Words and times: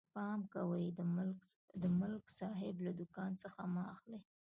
پام 0.15 0.39
کوئ، 0.53 0.85
د 1.81 1.85
ملک 1.99 2.25
صاحب 2.39 2.75
له 2.85 2.91
دوکان 2.99 3.31
څه 3.41 3.47
مه 3.73 3.83
اخلئ. 3.93 4.19